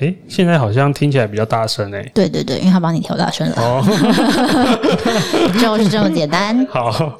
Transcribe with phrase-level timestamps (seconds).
[0.00, 2.10] 诶，现在好像听起来比较大声诶。
[2.14, 3.54] 对对对，因为他帮你调大声了。
[3.56, 3.84] 哦，
[5.60, 6.64] 就是这么简单。
[6.72, 7.18] 好，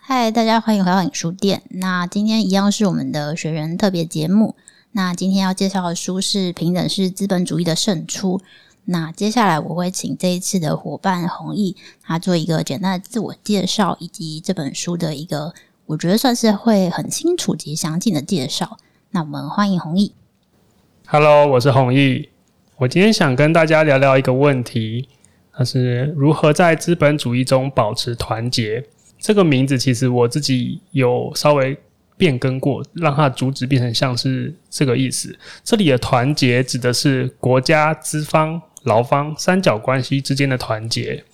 [0.00, 1.62] 嗨，大家欢迎回到影书店。
[1.68, 4.56] 那今天一样是我们的学员特别节目。
[4.92, 8.38] 那今天要介绍的书是《平等是资本主义的胜出》。
[8.86, 15.52] 那接下来我会请这一次的伙伴弘毅，他做一个简单的自我介绍，以及这本书的一个
[15.84, 18.78] 我觉得算是会很清楚及详尽的介绍。
[19.10, 20.14] 那我们欢迎弘毅。
[21.10, 22.28] Hello，我是弘毅。
[22.76, 25.08] 我今天想跟大家聊聊一个问题，
[25.58, 28.84] 那是如何在资本主义中保持团结。
[29.18, 31.74] 这个名字其实我自己有稍微
[32.18, 35.34] 变更过，让它主旨变成像是这个意思。
[35.64, 41.24] 这里的团结指的是国家、资方、劳方三角关系之间的团结。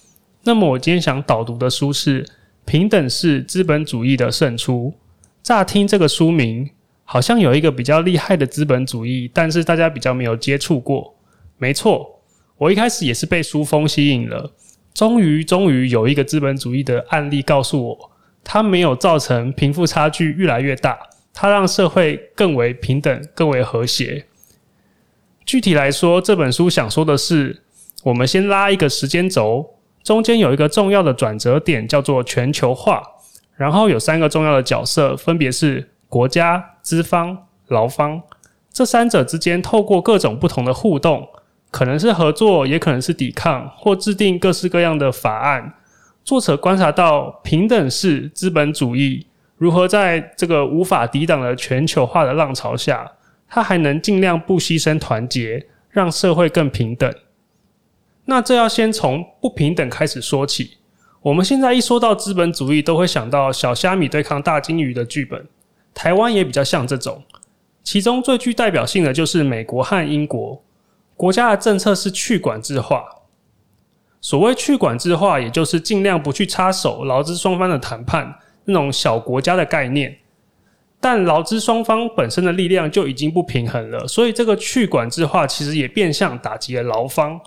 [0.45, 2.23] 那么我今天想导读的书是
[2.65, 4.95] 《平等是资本主义的胜出》。
[5.43, 6.71] 乍听这个书名。
[7.05, 11.15] 好像有一个比较厉害的资本主义，但是大家比较没有接触过。
[11.59, 12.21] 没错，
[12.57, 14.53] 我一开始也是被书风吸引了。
[14.93, 18.11] 终于，终于有一个资本主义的案例告诉我，
[18.43, 20.99] 它没有造成贫富差距越来越大，
[21.33, 24.27] 它让社会更为平等、更为和谐。
[25.45, 27.63] 具体来说，这本书想说的是，
[28.05, 33.03] 我们先拉一个时间轴，中间有一个重要的转折点，叫做全球化，
[33.57, 36.71] 然后有三个重要的角色，分别是国家。
[36.85, 38.23] 资方、劳方
[38.71, 41.27] 这三者之间，透过各种不同的互动，
[41.71, 45.73] 可能是合作，也可能是抵抗，或制定各式各样的法案。
[46.23, 53.11] 作者观察到，平等式资本主义如何在这个无法抵挡的全球化的浪潮下，
[53.49, 57.11] 它还能尽量不牺牲团结，让社会更平等。
[58.27, 60.77] 那这要先从不平等开始说起。
[61.23, 65.47] 我们现在一说到资本主义，都会想到小虾米对抗大鲸鱼的剧本。
[65.95, 67.23] 台湾也比较像这种，
[67.83, 70.63] 其中最具代表性的就是美国和英国，
[71.17, 73.05] 国家的政策是去管制化。
[74.21, 80.17] 所谓去管制化，也就是尽量不去插手劳资双方的谈判，那种小国家的概念。
[80.99, 87.39] 但劳资双方本身的力量就已经不平衡了，所以这个去管制化其实也变相打击了劳方。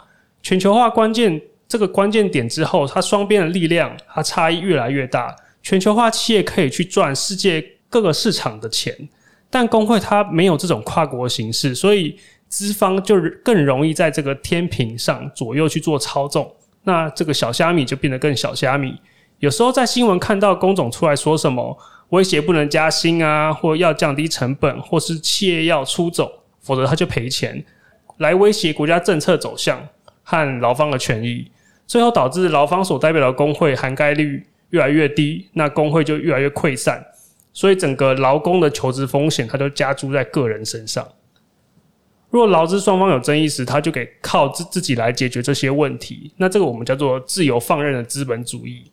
[0.44, 7.77] 全球化关键这个关键点之后，它双边的力量它差异越来越大，全球化企业可以去赚世界。
[7.90, 8.94] 各个市场的钱，
[9.50, 12.18] 但工会它没有这种跨国形式，所以
[12.48, 16.54] 资方就更容易在这个天平上左右去做操纵。
[16.84, 19.00] 那这个小虾米就变得更小虾米。
[19.40, 21.78] 有时候在新闻看到工总出来说什么
[22.10, 26.32] 威胁不能加薪啊，或要降低成本，或是企业要出走，
[26.62, 27.64] 否则他就赔钱，
[28.18, 29.86] 来威胁国家政策走向
[30.24, 31.52] 和劳方的权益，
[31.86, 37.06] 最后导致劳方所代表的工会涵盖率越来越低，那工会就越来越溃散。
[37.58, 41.04] 所以整个劳工的求职风险，它就加注在个人身上。
[42.30, 46.32] 若劳资双方有争议时，他就给靠自自己来解决这些问题。
[46.38, 48.92] 那这个我们叫做自由放任的资本主义。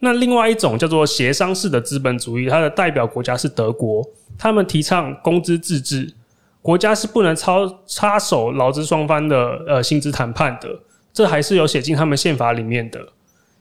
[0.00, 4.04] 那另外一种叫做协商式的资本主义，它的代表国家是德国，
[4.36, 6.12] 他们提倡工资自治，
[6.60, 10.68] 国家是不能操插手劳资双方的呃薪资谈判的，
[11.12, 13.12] 这还是有写进他们宪法里面的。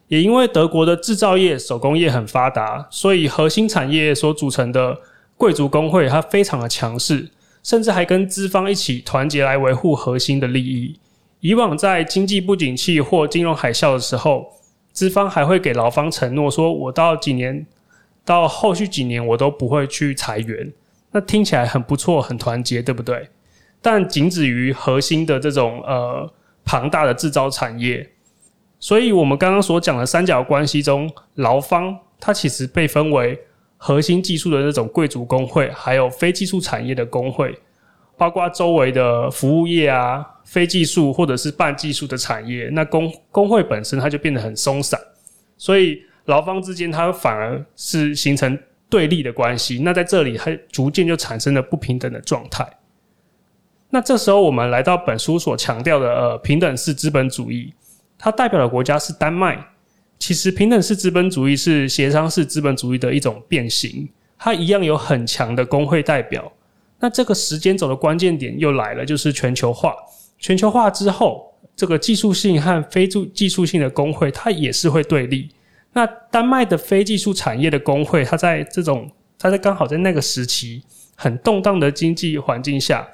[0.08, 4.98] 也因为德国的制造业、手工业很发达，所以核心产业所组成的
[5.36, 7.30] 贵族工会，它非常的强势，
[7.62, 11.00] 甚至还跟资方一起团结来维护核心的利益。
[11.42, 14.54] 以往在经济不景气或金融海啸的时候，
[14.92, 17.68] 资方还会给劳方承诺说：“我到几年，
[18.26, 20.74] 到后续几年，我都不会去裁员。”
[21.12, 23.30] 那听起来很不错，很团结，对不对？
[23.82, 26.32] 但仅止于核心的这种呃
[26.66, 28.10] 庞大的制造产业。
[28.80, 33.40] 所以，我们刚刚所讲的三角关系中，劳方它其实被分为
[33.76, 37.58] 核心技术的那种贵族工会，还有非技术产业的工会，
[38.16, 42.70] 包括周围的服务业啊、非技术或者是半技术的产业。
[42.72, 45.00] 那工工会本身它就变得很松散，
[45.58, 48.58] 所以劳方之间它反而是形成
[48.90, 49.80] 对立的关系。
[49.84, 52.64] 那在这里，它逐渐就产生了不平等的状态。
[53.90, 57.74] 那这时候，我们来到本书所强调的呃平等式资本主义。
[58.18, 59.58] 它代表的国家是丹麦。
[60.20, 64.10] 其实，平等式资本主义是协商式资本主义的一种变形。
[64.40, 66.52] 它一样有很强的工会代表。
[67.00, 69.96] 那这个时间轴的关键点又来了，就是全球化。
[70.40, 75.50] 全球化之后，这个技术性和非技术性的工会，它也是会对立。
[75.94, 80.84] 那丹麦的非技术产业的工会，它在这种，它在刚好在那个时期
[81.16, 83.08] 很动荡的经济环境下，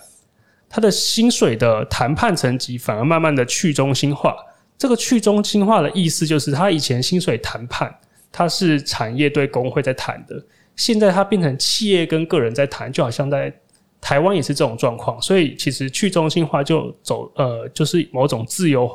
[0.69, 4.35] 它的薪水的谈判层级反而慢慢的去中心化。
[4.77, 7.93] 这个去中心化的意思就是，他以前薪水谈判，
[8.31, 10.43] 它是产业对工会在谈的，
[10.75, 13.53] 现在它变成企业跟个人在谈，就好像在
[14.01, 18.91] 台湾也是这种状况，所以其实去中心化就走呃，就是某种自由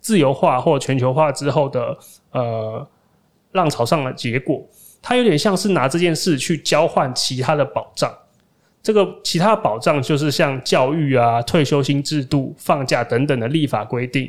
[0.00, 1.96] 自由化或全球化之后的
[2.32, 2.88] 呃
[3.52, 4.66] 浪潮上的结果。
[5.00, 8.12] 它有点像是拿这件事去交换其他的保障。
[8.82, 14.28] 这个其他的保障就是像教育啊、退休金制度、放假等等的立法规定。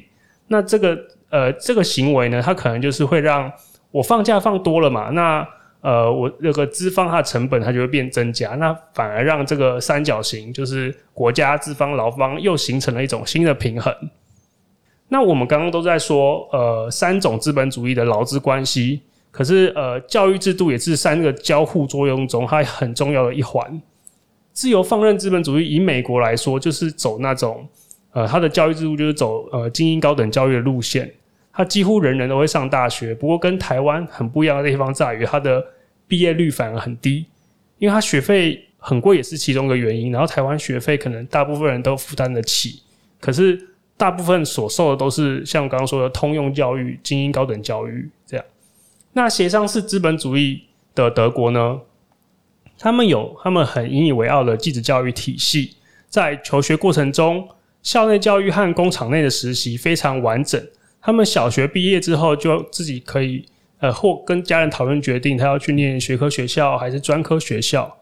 [0.49, 0.99] 那这个
[1.29, 3.49] 呃这个行为呢，它可能就是会让
[3.91, 5.47] 我放假放多了嘛，那
[5.81, 13.95] 呃我那个资方它的成本它就会变增加，那反而让这个三角形就是国家、资方、劳方又形成了一种新的平衡。
[15.07, 19.01] 那我们刚刚都在说呃三种资本主义的劳资关系，
[19.31, 23.81] 可是呃教育制度也是三个交互作用中它很重要的一环。
[24.51, 27.65] 自由放任资本主义，以美国来说，就是走那种，
[28.11, 31.11] 呃，它的教育制度就是走呃精英高等教育的路线，
[31.53, 33.13] 它几乎人人都会上大学。
[33.13, 35.63] 不过跟台湾很不一样的地方在于，它的
[36.07, 37.25] 毕业率反而很低，
[37.77, 40.11] 因为它学费很贵也是其中一个原因。
[40.11, 42.81] 然后台湾学费可能大部分人都负担得起，
[43.19, 43.59] 可是
[43.95, 48.45] 大部分所受的都是像刚刚说的通用教育、精英高等教育这样。
[49.13, 50.63] 那协商是资本主义
[50.95, 51.79] 的德国呢？
[52.77, 55.75] 他们有他们很引以为傲的继子教育体系，
[56.07, 57.45] 在求学过程中，
[57.89, 60.63] 校内教育和工厂内的实习非常完整。
[61.01, 63.43] 他们小学毕业之后，就自己可以
[63.79, 67.97] 呃或跟家人讨论决定，他要去念学科学校还是专科学校。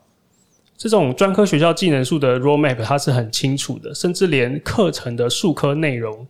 [0.76, 6.28] 这种专科学校技能树的 roadmap 它是很清楚的，甚至连课程的数科内容，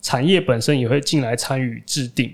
[0.00, 2.32] 产业本身也会进来参与制定。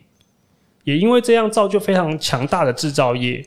[0.84, 3.42] 也因为这样，造就非常强大的制造业。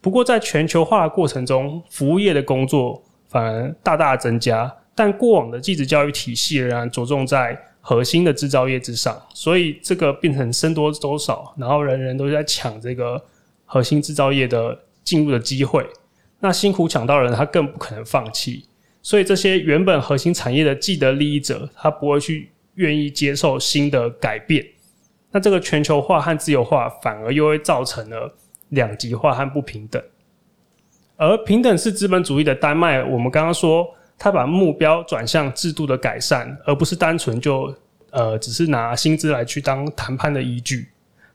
[0.00, 13.22] 不过，在全球化的过程中，服务业的工作反而大大增加，但过往的技职教育体系仍然着重在核心的制造业之上，所以这个变成僧多粥少，然后人人都在抢这个
[13.64, 15.86] 核心制造业的进入的机会。
[16.40, 18.64] 那辛苦抢到人，他更不可能放弃，
[19.02, 24.64] 所以这些原本核心产业的既得利益者，他不会去愿意接受新的改变。
[25.30, 28.34] 那这个全球化和自由化，反而又会造成了。
[28.72, 30.02] 两极化和不平等，
[31.16, 33.86] 而平等是资本主义的丹麦，我们刚刚说，
[34.22, 37.74] 他把目标转向制度的改善，而不是单纯就
[38.10, 40.86] 呃，只是拿薪资来去当谈判的依据，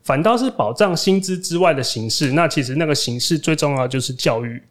[0.04, 2.31] 反倒是保障薪资之外的形式。
[2.31, 4.63] 那其实那个形式最重要就是教育，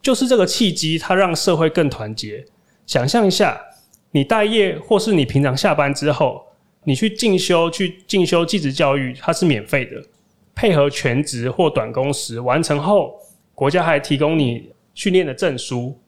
[0.00, 2.42] 就是这个契机，它让社会更团结。
[2.86, 3.60] 想象一下，
[4.12, 6.42] 你待业或是你平常下班之后，
[6.84, 10.02] 你去进修去进修技职教育，它是免费的。
[10.54, 13.18] 配合全职或短工时完成后，
[13.54, 16.00] 国家还提供你训练的证书。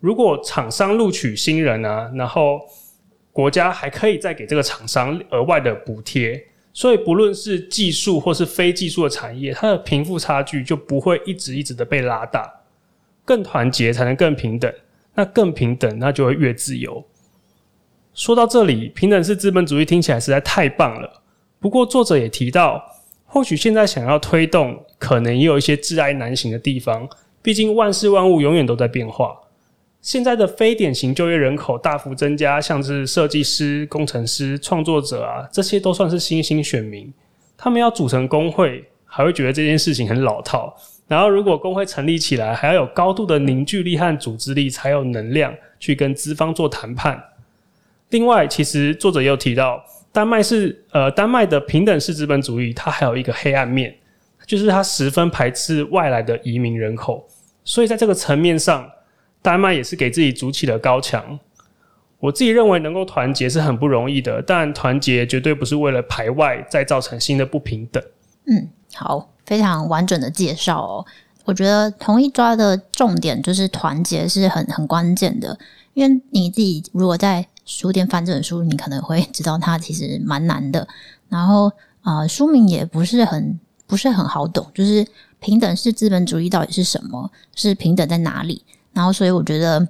[0.00, 2.60] 如果厂商录取新人啊，然后
[3.32, 6.42] 国家还可以再给这个厂商额外的补贴。
[6.72, 12.50] 所以不论是技术或是非技术的产业，它的贫富差距就不会一直一直的被拉大。
[13.24, 14.72] 更团结才能更平等，
[15.14, 17.04] 那更平等那就会越自由。
[18.14, 21.22] 说到这里，平等是资本主义听起来实在太棒了。
[21.60, 22.82] 不过作者也提到。
[23.32, 27.08] 或许现在想要推动，可能也有一些窒碍难行的地方。
[27.40, 29.38] 毕竟万事万物永远都在变化。
[30.02, 37.12] 现在的非典型就业人口大幅增加，像是设计师、工程师、创作者啊，这些都算是新兴选民。
[37.56, 40.74] 他们要组成工会，还会觉得这件事情很老套。
[41.06, 47.22] 然后，如果工会成立起来，还要有高度的凝聚力和组织力，才有能量去跟资方做谈判。
[48.10, 49.84] 另外，其实作者也有提到。
[50.12, 53.94] 丹麦是呃，丹麦的平等式资本主义，它还有一个黑暗面，
[54.46, 57.28] 就是它十分排斥外来的移民人口，
[57.62, 58.90] 所以在这个层面上，
[59.42, 61.38] 丹麦也是给自己筑起了高墙。
[62.18, 68.02] 我自己认为能够团结是很不容易的，但团结绝对不是为了排外再造成新的不平等。
[68.46, 71.06] 嗯，好，非常完整的介绍哦。
[71.44, 75.58] 我觉得同一抓的重点就是团结是很很关键的，
[75.94, 77.46] 因为你自己如果在。
[77.66, 80.88] 书店翻这本书，你可能会知道它其实蛮难的。
[81.28, 81.70] 然后，
[82.02, 85.06] 呃，书名也不是很不是很好懂，就是
[85.38, 87.30] 平等是资本主义到底是什么？
[87.54, 88.64] 是平等在哪里？
[88.92, 89.86] 然后，所以我觉得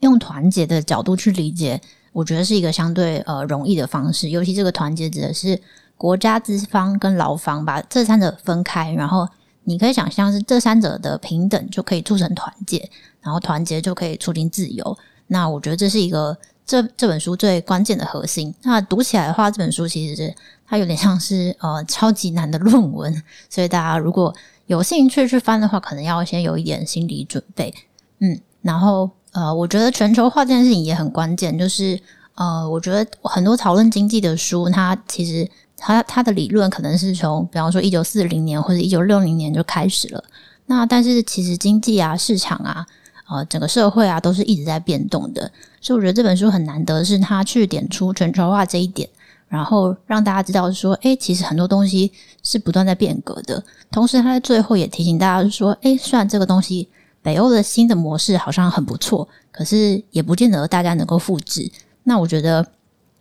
[0.00, 1.80] 用团结的角度去理解，
[2.12, 4.30] 我觉得是一个相对呃容易的方式。
[4.30, 5.60] 尤其这个团结指的是
[5.96, 9.28] 国家资方跟劳方把这三者分开，然后
[9.64, 12.90] 你可以想象是这三者的平等就可以促成团结，
[13.20, 14.98] 然后团结就可以促进自由。
[15.26, 16.36] 那我觉得这是一个。
[16.66, 20.34] 这这本书最关键的核心，那读起来的话，这本书其实是
[20.66, 27.74] 它有点像是呃超级难的论文，所以大家如果有兴趣去翻的话，可能要先有一点心理准备。
[28.24, 32.00] 嗯，然后呃，我觉得全球化这件事情也很关键，就是
[32.36, 40.24] 呃，我觉得很多讨论经济的书，它其实它它的理论可能是从比方说一九四零年或者一九六零年就开始了，
[40.66, 42.86] 那但是其实经济啊、市场啊。
[43.26, 45.50] 呃整个社会啊都是一直在变动的。
[45.80, 49.08] 所以我觉得这本书很难得，是它去点出全球化这一点，
[49.48, 52.12] 然后让大家知道说，诶，其实很多东西
[52.42, 53.64] 是不断在变革的。
[53.90, 56.86] 同时，他在最后也提醒大家说，诶，虽然这个东西
[57.24, 61.68] 北欧的新的模式好像很不错，可是也不见得大家能够复制。
[62.04, 62.64] 那我觉得，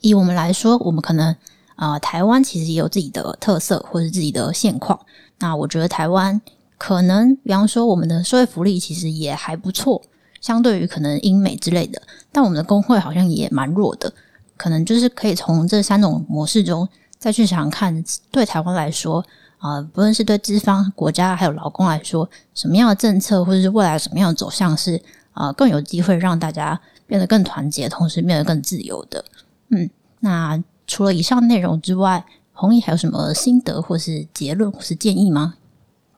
[0.02, 1.36] 以我们来说，我们可能。
[1.76, 4.98] 啊、台湾其实也有自己的特色或者自己的现况。
[5.40, 6.40] 那我觉得台湾
[6.78, 10.02] 可能，比方说我们的社会福利其实也还不错，
[10.40, 12.00] 相对于可能英美之类的。
[12.32, 14.14] 但我们的工会好像也蛮弱的，
[14.56, 19.26] 可能就是可以从这三种模式中再去想想看，对台湾来说，
[19.64, 25.02] 啊、呃，不论是对资方国家还有劳工来说，什么样的政策或者是未来什么样的走向是
[25.32, 26.78] 啊、更有机会让大家
[27.08, 29.24] 变得更团结，同时变得更自由的。
[29.70, 29.90] 嗯，
[30.20, 30.62] 那。
[30.86, 35.56] 除了以上内容之外，弘毅还有什么心得或是结论或是建议吗？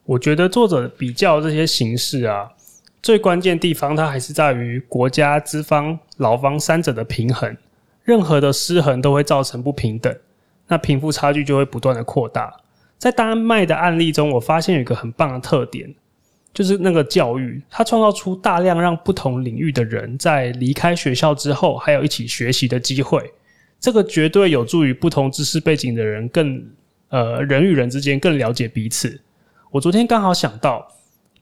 [0.05, 2.49] 我觉得作者比较这些形式啊，
[3.01, 7.55] 最关键地方它还是在于国家、资方、劳方三者的平衡。
[8.03, 10.13] 任何的失衡都会造成不平等，
[10.67, 12.51] 那贫富差距就会不断的扩大。
[13.05, 15.93] 在丹麦的案例中，我发现有一个很棒的特点，
[16.51, 23.31] 就是那个教育，它创造出大量让不同领域的人在离开学校之后，还有一起学习的机会。
[23.79, 26.65] 这个绝对有助于不同知识背景的人更
[27.09, 29.21] 呃人与人之间更了解彼此。
[29.69, 30.91] 我昨天刚好想到，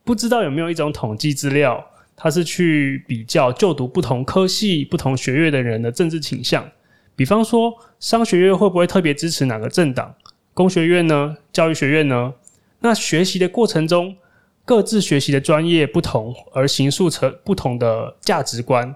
[0.04, 1.82] 不知道有没有一种统计资料，
[2.14, 6.70] 它是去比较就读不同科系、不同学院的人的政治倾向。
[7.16, 10.14] 比方说，商学院会不会特别支持哪个政党？
[10.54, 11.36] 工学院呢？
[11.52, 12.34] 教育学院呢？
[12.80, 14.16] 那学习的过程中，
[14.64, 18.94] 各自学习的专业不同，而形塑成不同的价值观。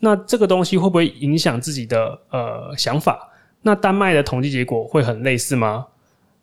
[0.00, 3.30] 那这个东西会不会影响自己的呃想法？
[3.62, 5.86] 那丹麦的统计结果会很类似吗？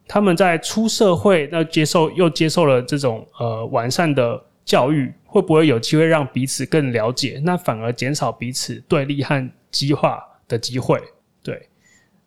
[0.08, 7.42] 他们在出社会，那接受又接受了这种呃完善的教育，会不会有机会让彼此更了解？
[7.44, 11.02] 那反而减少彼此对立和激化的机会？
[11.42, 11.68] 对。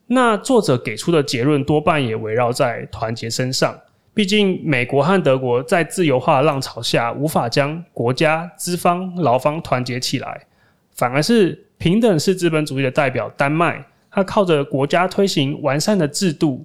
[0.06, 3.76] 那作者给出的结论多半也围绕在团结身上。
[4.14, 10.46] 毕竟美国和德国在自由化浪潮下，无法将国家、资方、劳方团结起来。
[10.94, 16.64] 反而是平等式资本主义的代表丹麦，它靠着国家推行完善的制度，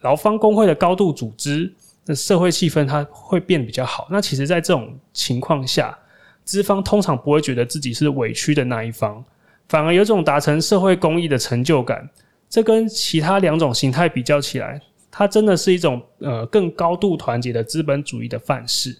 [0.00, 1.72] 劳方工会的高度组织，
[2.06, 4.08] 那社会气氛它会变得比较好。
[4.10, 5.96] 那其实，在这种情况下，
[6.42, 9.24] 资方通常不会觉得自己是委屈的那一方，
[9.68, 12.10] 反而有种达成社会公益的成就感。
[12.50, 18.98] 这跟其他两种形态比较起来，它真的是一种呃更高度团结的资本主义的范式。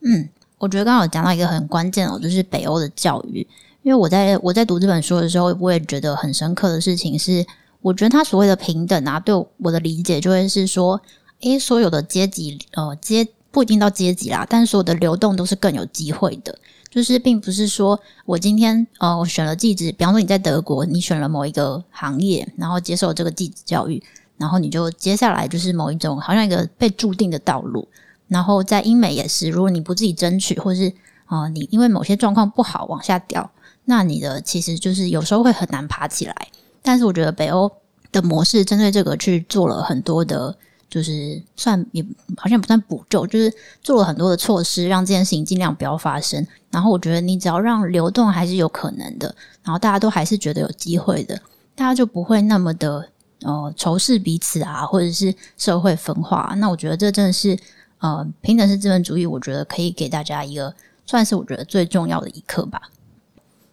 [0.00, 3.46] 嗯，我觉得刚好讲到一个很关键哦，就是北欧的教育。
[3.82, 7.44] 因为我在我在读这本书的时候，我也觉得很深刻的事情是，
[7.80, 11.00] 我觉得他所谓的平等啊，对我的理解就会是说，
[11.40, 16.58] 诶，所有的阶级，呃，阶不一定到阶级啦，但是所有的流动都是更有机会的。
[16.98, 24.02] 就是并不是说我今天呃，我选了技职，比方说你在德国，你选了某一个行业，然后接受这个技职教育，
[24.36, 27.86] 然后你就接下来就是某一种好像一个被注定的道路。
[28.26, 30.92] 然后在英美也是，如果你不自己争取，或是
[31.26, 33.48] 啊、你因为某些状况不好往下掉。
[33.84, 36.48] 那你的其实就是有时候会很难爬起来，
[36.82, 37.70] 但是我觉得北欧
[38.10, 40.52] 的模式针对这个去做了很多的，
[40.90, 42.04] 就是算也
[42.36, 46.44] 好像不算补救，就是做了很多的措施，让这件事情尽量不要发生。
[46.70, 51.34] 然后我觉得你只要让流动还是有可能的，然后大家都还是觉得有机会的，
[51.74, 53.08] 大家就不会那么的
[53.42, 56.54] 呃仇视彼此啊，或者是社会分化。
[56.58, 57.58] 那我觉得这真的是
[57.98, 60.74] 呃平等式资本主义，我觉得可以给大家一个
[61.06, 62.82] 算是我觉得最重要的一课吧。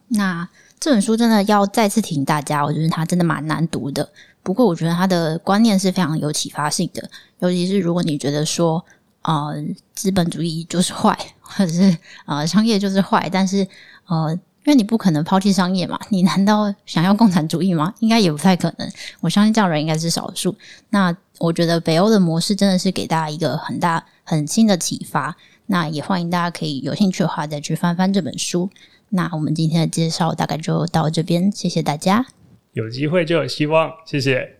[0.08, 0.48] 那
[0.78, 4.08] 这本书真的要再次提醒大家，我觉得它真的蛮难读的。
[4.42, 7.10] 不过，我觉得它的观念是非常有启发性的。
[7.40, 8.84] 尤其是如果你觉得说，
[9.22, 9.54] 呃，
[9.92, 13.66] 资本主义就是坏，或者是呃，商业就是坏，但是
[14.06, 14.32] 呃，
[14.64, 17.94] 因为你不可能抛弃商业嘛，你难道想要共产主义吗？
[18.00, 18.90] 应该也不太可能。
[19.20, 20.54] 我相信这样的人应该是少数。
[20.90, 25.36] 那我觉得北欧的模式真的是给大家一个很大、很新的启发。
[25.66, 28.70] 那也欢迎大家可以有兴趣的话，再去翻翻这本书。
[29.08, 32.26] 那我们今天的介绍大概就到这边，谢谢大家。
[32.72, 34.54] 有机会就有希望，谢谢。